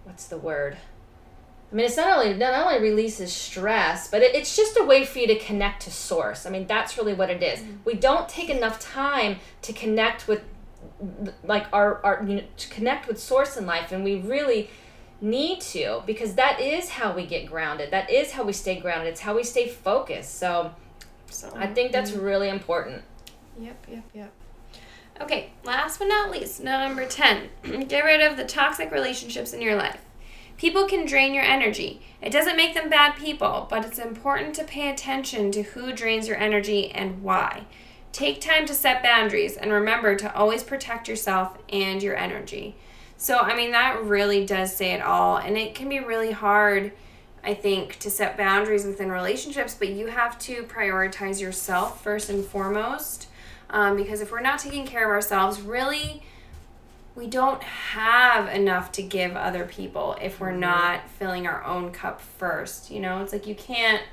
what's 0.04 0.28
the 0.28 0.38
word? 0.38 0.78
I 1.72 1.76
mean, 1.76 1.88
it's 1.88 1.98
not 1.98 2.20
only 2.20 2.36
not 2.36 2.54
only 2.54 2.80
releases 2.80 3.34
stress, 3.34 4.08
but 4.08 4.22
it, 4.22 4.36
it's 4.36 4.56
just 4.56 4.78
a 4.78 4.84
way 4.84 5.06
for 5.06 5.18
you 5.18 5.28
to 5.28 5.40
connect 5.40 5.82
to 5.84 5.92
source. 5.92 6.46
I 6.46 6.52
mean, 6.52 6.68
that's 6.68 6.98
really 7.00 7.16
what 7.16 7.32
it 7.32 7.42
is. 7.42 7.60
Mm-hmm. 7.60 7.78
We 7.84 7.96
don't 7.96 8.30
take 8.30 8.50
enough 8.52 8.80
time 8.80 9.38
to 9.64 9.74
connect 9.74 10.28
with, 10.28 10.44
like 11.44 11.66
our 11.74 12.00
our 12.06 12.24
you 12.28 12.36
know, 12.36 12.44
to 12.58 12.70
connect 12.70 13.08
with 13.08 13.20
source 13.20 13.58
in 13.58 13.66
life, 13.66 13.92
and 13.92 14.04
we 14.04 14.18
really 14.18 14.70
need 15.20 15.62
to 15.62 16.04
because 16.06 16.36
that 16.36 16.60
is 16.60 16.90
how 16.90 17.16
we 17.16 17.26
get 17.26 17.48
grounded. 17.48 17.90
That 17.90 18.12
is 18.12 18.32
how 18.32 18.44
we 18.44 18.54
stay 18.54 18.80
grounded. 18.80 19.08
It's 19.08 19.22
how 19.22 19.36
we 19.36 19.44
stay 19.44 19.68
focused. 19.68 20.38
So, 20.38 20.76
so 21.32 21.52
I 21.56 21.66
think 21.66 21.92
that's 21.92 22.12
mm-hmm. 22.12 22.22
really 22.22 22.50
important. 22.50 23.02
Yep, 23.60 23.88
yep, 23.90 24.04
yep. 24.14 24.32
Okay, 25.22 25.52
last 25.64 26.00
but 26.00 26.08
not 26.08 26.32
least, 26.32 26.64
number 26.64 27.06
10. 27.06 27.50
Get 27.88 28.04
rid 28.04 28.22
of 28.22 28.36
the 28.36 28.46
toxic 28.46 28.92
relationships 28.92 29.54
in 29.54 29.62
your 29.62 29.76
life. 29.76 30.02
People 30.58 30.88
can 30.88 31.06
drain 31.06 31.34
your 31.34 31.44
energy. 31.44 32.02
It 32.22 32.32
doesn't 32.32 32.58
make 32.58 32.74
them 32.74 32.90
bad 32.90 33.16
people, 33.16 33.68
but 33.70 33.86
it's 33.86 34.00
important 34.00 34.56
to 34.56 34.64
pay 34.64 34.90
attention 34.90 35.52
to 35.52 35.64
who 35.64 35.92
drains 35.92 36.28
your 36.28 36.38
energy 36.38 36.90
and 36.92 37.22
why. 37.22 37.66
Take 38.12 38.42
time 38.42 38.66
to 38.68 38.74
set 38.74 39.04
boundaries 39.04 39.58
and 39.58 39.72
remember 39.72 40.16
to 40.16 40.36
always 40.36 40.64
protect 40.64 41.08
yourself 41.08 41.58
and 41.70 42.02
your 42.02 42.16
energy. 42.16 42.76
So, 43.18 43.40
I 43.40 43.56
mean, 43.56 43.72
that 43.72 44.04
really 44.04 44.46
does 44.46 44.76
say 44.76 44.92
it 44.92 45.02
all. 45.02 45.38
And 45.38 45.58
it 45.58 45.76
can 45.76 45.90
be 45.90 46.00
really 46.00 46.32
hard, 46.32 46.92
I 47.44 47.54
think, 47.54 47.98
to 48.00 48.10
set 48.12 48.38
boundaries 48.38 48.86
within 48.86 49.12
relationships, 49.12 49.76
but 49.78 49.90
you 49.90 50.08
have 50.08 50.38
to 50.40 50.64
prioritize 50.64 51.42
yourself 51.42 52.04
first 52.04 52.30
and 52.30 52.46
foremost 52.46 53.28
um, 53.74 53.98
because 53.98 54.22
if 54.22 54.32
we're 54.32 54.40
not 54.40 54.60
taking 54.60 54.86
care 54.86 55.04
of 55.04 55.10
ourselves, 55.10 55.60
really, 55.60 56.22
we 57.16 57.26
don't 57.26 57.62
have 57.64 58.48
enough 58.48 58.92
to 58.94 59.02
give 59.02 59.36
other 59.36 59.66
people 59.66 60.16
if 60.22 60.40
we're 60.40 60.52
mm-hmm. 60.52 60.62
not 60.62 61.10
filling 61.10 61.48
our 61.48 61.64
own 61.66 61.92
cup 61.92 62.22
first. 62.22 62.92
You 62.92 63.02
know, 63.02 63.22
it's 63.24 63.34
like 63.34 63.48
you 63.48 63.56
can't 63.56 64.04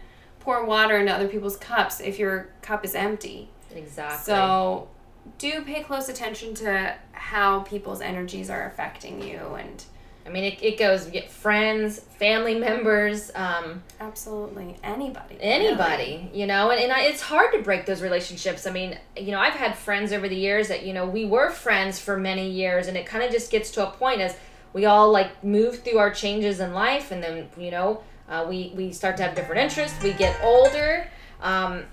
pour 0.40 0.64
water 0.64 0.96
into 0.96 1.12
other 1.12 1.28
people's 1.28 1.58
cups 1.58 2.00
if 2.00 2.18
your 2.18 2.48
cup 2.62 2.86
is 2.86 2.94
empty. 2.94 3.50
Exactly. 3.74 4.24
So 4.24 4.88
do 5.36 5.62
pay 5.62 5.82
close 5.82 6.08
attention 6.08 6.54
to 6.54 6.96
how 7.12 7.60
people's 7.60 8.00
energies 8.00 8.48
are 8.48 8.66
affecting 8.66 9.22
you 9.22 9.38
and 9.58 9.84
I 10.26 10.28
mean, 10.28 10.44
it, 10.44 10.62
it 10.62 10.78
goes 10.78 11.06
you 11.06 11.12
get 11.12 11.30
friends, 11.30 11.98
family 11.98 12.54
members. 12.54 13.30
Um, 13.34 13.82
Absolutely, 14.00 14.76
anybody. 14.82 15.38
Anybody, 15.40 16.28
really. 16.28 16.40
you 16.40 16.46
know, 16.46 16.70
and, 16.70 16.80
and 16.80 16.92
I, 16.92 17.02
it's 17.02 17.22
hard 17.22 17.52
to 17.52 17.62
break 17.62 17.86
those 17.86 18.02
relationships. 18.02 18.66
I 18.66 18.70
mean, 18.70 18.98
you 19.16 19.32
know, 19.32 19.40
I've 19.40 19.54
had 19.54 19.76
friends 19.76 20.12
over 20.12 20.28
the 20.28 20.36
years 20.36 20.68
that, 20.68 20.84
you 20.84 20.92
know, 20.92 21.06
we 21.06 21.24
were 21.24 21.50
friends 21.50 21.98
for 21.98 22.18
many 22.18 22.50
years, 22.50 22.86
and 22.86 22.96
it 22.96 23.06
kind 23.06 23.24
of 23.24 23.30
just 23.30 23.50
gets 23.50 23.70
to 23.72 23.88
a 23.88 23.90
point 23.90 24.20
as 24.20 24.36
we 24.72 24.84
all 24.84 25.10
like 25.10 25.42
move 25.42 25.82
through 25.82 25.98
our 25.98 26.10
changes 26.10 26.60
in 26.60 26.74
life, 26.74 27.10
and 27.10 27.22
then, 27.22 27.48
you 27.56 27.70
know, 27.70 28.02
uh, 28.28 28.46
we, 28.48 28.72
we 28.76 28.92
start 28.92 29.16
to 29.16 29.22
have 29.22 29.34
different 29.34 29.60
interests, 29.60 30.00
we 30.02 30.12
get 30.12 30.38
older. 30.42 31.08
Um, 31.42 31.84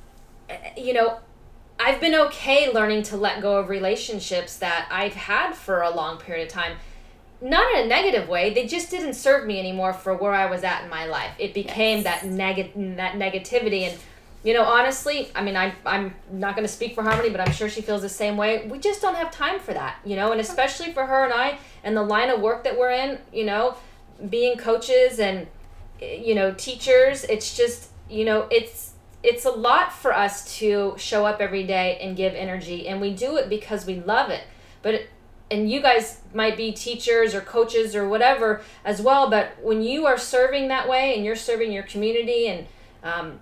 you 0.75 0.93
know, 0.93 1.19
I've 1.79 1.99
been 1.99 2.15
okay 2.15 2.71
learning 2.71 3.03
to 3.03 3.17
let 3.17 3.41
go 3.41 3.57
of 3.57 3.69
relationships 3.69 4.57
that 4.57 4.87
I've 4.91 5.13
had 5.13 5.53
for 5.53 5.81
a 5.81 5.89
long 5.89 6.17
period 6.17 6.47
of 6.47 6.53
time 6.53 6.77
not 7.41 7.71
in 7.73 7.85
a 7.85 7.87
negative 7.87 8.27
way 8.27 8.53
they 8.53 8.65
just 8.65 8.89
didn't 8.89 9.13
serve 9.13 9.45
me 9.45 9.59
anymore 9.59 9.93
for 9.93 10.15
where 10.15 10.33
i 10.33 10.45
was 10.45 10.63
at 10.63 10.83
in 10.83 10.89
my 10.89 11.05
life. 11.05 11.31
It 11.37 11.53
became 11.53 12.01
yes. 12.01 12.21
that 12.21 12.25
negative 12.29 12.97
that 12.97 13.13
negativity 13.13 13.81
and 13.81 13.97
you 14.43 14.53
know 14.53 14.63
honestly 14.63 15.29
i 15.35 15.43
mean 15.43 15.55
I, 15.55 15.73
i'm 15.85 16.15
not 16.31 16.55
going 16.55 16.65
to 16.65 16.73
speak 16.73 16.95
for 16.95 17.03
harmony 17.03 17.29
but 17.29 17.39
i'm 17.39 17.51
sure 17.51 17.69
she 17.69 17.81
feels 17.81 18.01
the 18.01 18.09
same 18.09 18.37
way. 18.37 18.67
We 18.67 18.79
just 18.79 19.01
don't 19.01 19.15
have 19.15 19.31
time 19.31 19.59
for 19.59 19.73
that 19.73 19.97
you 20.05 20.15
know 20.15 20.31
and 20.31 20.41
especially 20.41 20.91
for 20.93 21.05
her 21.05 21.25
and 21.25 21.33
i 21.33 21.59
and 21.83 21.95
the 21.95 22.03
line 22.03 22.29
of 22.29 22.41
work 22.41 22.63
that 22.63 22.77
we're 22.77 22.91
in 22.91 23.19
you 23.31 23.45
know 23.45 23.75
being 24.29 24.57
coaches 24.57 25.19
and 25.19 25.47
you 26.01 26.33
know 26.35 26.53
teachers 26.53 27.23
it's 27.25 27.55
just 27.55 27.89
you 28.09 28.25
know 28.25 28.47
it's 28.51 28.93
it's 29.23 29.45
a 29.45 29.49
lot 29.49 29.91
for 29.91 30.13
us 30.13 30.57
to 30.57 30.95
show 30.97 31.25
up 31.25 31.41
every 31.41 31.63
day 31.63 31.97
and 32.01 32.15
give 32.15 32.33
energy 32.33 32.87
and 32.87 33.01
we 33.01 33.13
do 33.13 33.35
it 33.35 33.49
because 33.49 33.85
we 33.85 33.99
love 34.01 34.29
it. 34.29 34.43
But 34.81 35.07
and 35.49 35.71
you 35.71 35.81
guys 35.81 36.21
might 36.33 36.57
be 36.57 36.71
teachers 36.71 37.33
or 37.33 37.41
coaches 37.41 37.95
or 37.95 38.07
whatever 38.07 38.61
as 38.83 39.01
well 39.01 39.29
but 39.29 39.51
when 39.61 39.81
you 39.81 40.05
are 40.05 40.17
serving 40.17 40.67
that 40.67 40.87
way 40.89 41.15
and 41.15 41.23
you're 41.23 41.35
serving 41.35 41.71
your 41.71 41.83
community 41.83 42.47
and 42.47 42.67
um, 43.03 43.39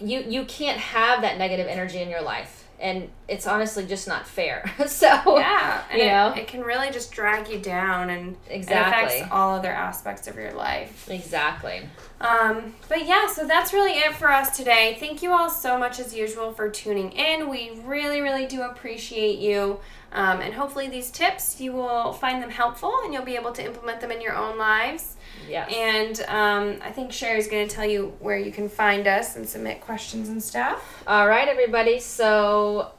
you 0.00 0.20
you 0.20 0.44
can't 0.44 0.78
have 0.78 1.20
that 1.22 1.38
negative 1.38 1.66
energy 1.66 1.98
in 1.98 2.08
your 2.08 2.22
life 2.22 2.55
and 2.80 3.08
it's 3.28 3.46
honestly 3.46 3.86
just 3.86 4.06
not 4.06 4.26
fair. 4.26 4.70
So 4.86 5.06
yeah 5.38 5.82
you 5.92 6.02
it, 6.02 6.06
know. 6.06 6.34
it 6.36 6.46
can 6.46 6.62
really 6.62 6.90
just 6.90 7.12
drag 7.12 7.48
you 7.48 7.58
down 7.58 8.10
and 8.10 8.36
exactly 8.48 9.16
it 9.16 9.20
affects 9.20 9.32
all 9.32 9.54
other 9.54 9.70
aspects 9.70 10.26
of 10.26 10.36
your 10.36 10.52
life. 10.52 11.08
Exactly. 11.10 11.82
Um, 12.20 12.74
but 12.88 13.06
yeah 13.06 13.26
so 13.26 13.46
that's 13.46 13.72
really 13.72 13.92
it 13.92 14.14
for 14.14 14.30
us 14.30 14.56
today. 14.56 14.96
Thank 15.00 15.22
you 15.22 15.32
all 15.32 15.50
so 15.50 15.78
much 15.78 15.98
as 15.98 16.14
usual 16.14 16.52
for 16.52 16.70
tuning 16.70 17.12
in. 17.12 17.48
We 17.48 17.80
really 17.84 18.20
really 18.20 18.46
do 18.46 18.62
appreciate 18.62 19.38
you. 19.38 19.80
Um, 20.12 20.40
and 20.40 20.54
hopefully, 20.54 20.88
these 20.88 21.10
tips 21.10 21.60
you 21.60 21.72
will 21.72 22.12
find 22.12 22.42
them 22.42 22.50
helpful 22.50 22.94
and 23.04 23.12
you'll 23.12 23.24
be 23.24 23.36
able 23.36 23.52
to 23.52 23.64
implement 23.64 24.00
them 24.00 24.10
in 24.10 24.20
your 24.20 24.34
own 24.34 24.56
lives. 24.56 25.15
Yeah. 25.48 25.66
And 25.68 26.20
um, 26.28 26.80
I 26.82 26.90
think 26.90 27.12
Sherry's 27.12 27.48
going 27.48 27.68
to 27.68 27.74
tell 27.74 27.86
you 27.86 28.14
where 28.20 28.38
you 28.38 28.50
can 28.50 28.68
find 28.68 29.06
us 29.06 29.36
and 29.36 29.48
submit 29.48 29.80
questions 29.80 30.28
and 30.28 30.42
stuff. 30.42 31.02
All 31.06 31.28
right, 31.28 31.48
everybody. 31.48 32.00
So, 32.00 32.92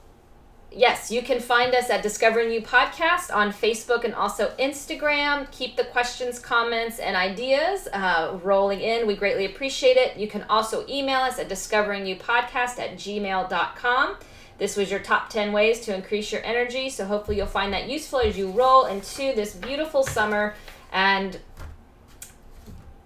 yes, 0.72 1.12
you 1.12 1.22
can 1.22 1.40
find 1.40 1.76
us 1.76 1.90
at 1.90 2.04
Discovering 2.04 2.52
You 2.52 2.62
Podcast 2.62 3.36
on 3.36 3.52
Facebook 3.52 4.04
and 4.04 4.16
also 4.16 4.54
Instagram. 4.60 5.52
Keep 5.52 5.76
the 5.76 5.84
questions, 5.86 6.40
comments, 6.40 7.00
and 7.00 7.16
ideas 7.16 7.88
uh, 7.92 8.38
rolling 8.44 8.80
in. 8.80 9.08
We 9.08 9.16
greatly 9.16 9.46
appreciate 9.46 9.98
it. 9.98 10.18
You 10.18 10.28
can 10.28 10.44
also 10.44 10.86
email 10.88 11.20
us 11.20 11.40
at 11.40 11.50
discoveringyoupodcast 11.50 12.80
at 12.80 12.96
gmail.com. 12.96 14.16
This 14.58 14.76
was 14.76 14.90
your 14.90 15.00
top 15.00 15.30
10 15.30 15.52
ways 15.52 15.82
to 15.82 15.94
increase 15.94 16.32
your 16.32 16.44
energy. 16.44 16.90
So 16.90 17.06
hopefully 17.06 17.38
you'll 17.38 17.46
find 17.46 17.74
that 17.74 17.90
useful 17.90 18.20
as 18.20 18.38
you 18.38 18.50
roll 18.50 18.86
into 18.86 19.34
this 19.36 19.54
beautiful 19.54 20.04
summer. 20.04 20.56
And 20.92 21.40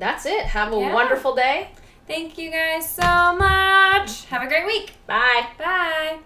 that's 0.01 0.25
it. 0.25 0.45
Have 0.47 0.73
a 0.73 0.77
Yeah. 0.79 0.93
wonderful 0.93 1.35
day. 1.35 1.69
Thank 2.07 2.37
you 2.37 2.49
guys 2.49 2.89
so 2.89 3.35
much. 3.35 4.25
Have 4.25 4.41
a 4.41 4.47
great 4.47 4.65
week. 4.65 4.93
Bye. 5.05 5.45
Bye. 5.57 6.17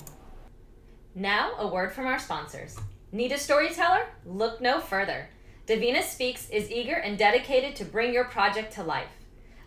Now, 1.13 1.51
a 1.60 1.67
word 1.67 1.94
from 1.94 2.08
our 2.08 2.17
sponsors. 2.17 2.79
Need 3.12 3.34
a 3.34 3.38
storyteller? 3.38 4.08
Look 4.25 4.62
no 4.62 4.79
further. 4.79 5.29
Davina 5.67 6.01
Speaks 6.03 6.50
is 6.50 6.72
eager 6.72 6.96
and 6.96 7.17
dedicated 7.17 7.75
to 7.75 7.86
bring 7.86 8.13
your 8.13 8.25
project 8.25 8.74
to 8.75 8.84
life. 8.84 9.12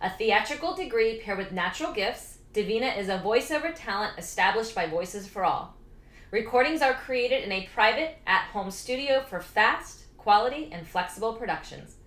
A 0.01 0.09
theatrical 0.09 0.73
degree 0.75 1.19
paired 1.19 1.37
with 1.37 1.51
natural 1.51 1.91
gifts, 1.93 2.39
Davina 2.53 2.97
is 2.97 3.09
a 3.09 3.19
voiceover 3.19 3.71
talent 3.75 4.17
established 4.17 4.73
by 4.73 4.87
Voices 4.87 5.27
for 5.27 5.43
All. 5.45 5.75
Recordings 6.31 6.81
are 6.81 6.93
created 6.93 7.43
in 7.43 7.51
a 7.51 7.67
private, 7.73 8.17
at 8.25 8.45
home 8.53 8.71
studio 8.71 9.21
for 9.21 9.39
fast, 9.39 10.05
quality, 10.17 10.69
and 10.71 10.87
flexible 10.87 11.33
productions. 11.33 11.98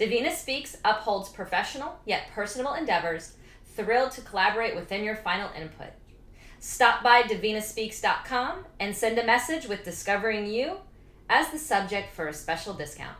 Davina 0.00 0.32
Speaks 0.32 0.78
upholds 0.82 1.28
professional 1.28 2.00
yet 2.06 2.30
personal 2.34 2.72
endeavors, 2.72 3.36
thrilled 3.76 4.12
to 4.12 4.22
collaborate 4.22 4.74
within 4.74 5.04
your 5.04 5.14
final 5.14 5.50
input. 5.54 5.90
Stop 6.58 7.02
by 7.02 7.22
davinaspeaks.com 7.22 8.64
and 8.80 8.96
send 8.96 9.18
a 9.18 9.26
message 9.26 9.68
with 9.68 9.84
Discovering 9.84 10.46
You 10.46 10.78
as 11.28 11.50
the 11.50 11.58
subject 11.58 12.14
for 12.14 12.28
a 12.28 12.32
special 12.32 12.72
discount. 12.72 13.16